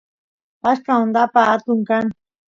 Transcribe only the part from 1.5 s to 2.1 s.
atun kan